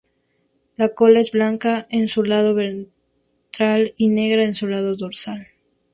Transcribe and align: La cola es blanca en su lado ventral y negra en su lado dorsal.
La 0.77 0.89
cola 0.95 1.19
es 1.19 1.29
blanca 1.31 1.85
en 1.91 2.07
su 2.07 2.23
lado 2.23 2.55
ventral 2.55 3.93
y 3.97 4.07
negra 4.09 4.43
en 4.43 4.55
su 4.55 4.65
lado 4.67 4.95
dorsal. 4.95 5.45